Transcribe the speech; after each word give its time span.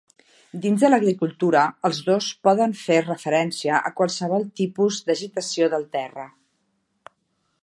Dins 0.61 0.85
de 0.85 0.89
l'agricultura, 0.89 1.65
els 1.89 1.99
dos 2.07 2.31
poden 2.47 2.75
fer 2.81 2.99
referència 3.05 3.83
a 3.91 3.95
qualsevol 4.01 4.49
tipus 4.63 5.01
d'agitació 5.11 5.73
del 5.77 5.91
terra. 5.99 6.31